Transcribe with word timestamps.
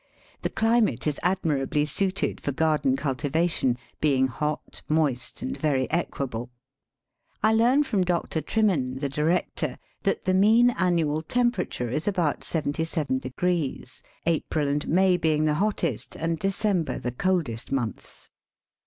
The 0.41 0.49
climate 0.49 1.05
is 1.05 1.19
admirably 1.21 1.85
suited 1.85 2.41
for 2.41 2.51
garden 2.51 2.95
cul 2.97 3.13
tivation, 3.13 3.77
being 3.99 4.25
hot, 4.25 4.81
moist, 4.89 5.43
and 5.43 5.55
very 5.55 5.87
equable. 5.91 6.49
I 7.43 7.53
learn 7.53 7.83
from 7.83 8.03
Dr. 8.03 8.41
Trimen, 8.41 8.99
the 8.99 9.09
director, 9.09 9.77
that 10.01 10.25
the 10.25 10.33
mean 10.33 10.71
annual 10.71 11.21
temperature 11.21 11.91
is 11.91 12.07
about 12.07 12.39
77°, 12.39 14.01
April 14.25 14.67
and 14.67 14.87
May 14.87 15.17
being 15.17 15.45
the 15.45 15.53
hottest 15.61 16.15
and 16.15 16.39
Decem 16.39 16.83
ber 16.83 16.97
the 16.97 17.11
coldest 17.11 17.71
months. 17.71 18.31